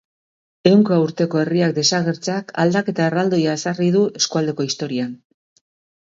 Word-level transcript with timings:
Ehunka 0.67 0.95
urteko 1.01 1.41
herriak 1.41 1.75
desagertzeak 1.75 2.49
aldaketa 2.63 3.03
erraldoia 3.09 3.53
ezarri 3.59 3.91
du 3.97 4.01
eskualdeko 4.21 4.67
historian. 4.69 5.13